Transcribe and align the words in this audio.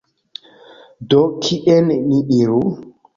Do, 1.13 1.19
kien 1.47 1.91
ni 2.07 2.17
iru? 2.39 2.59